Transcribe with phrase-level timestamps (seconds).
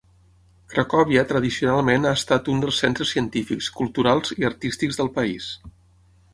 [0.71, 5.55] Cracòvia tradicionalment ha estat un dels centres científics, culturals i artístics del país.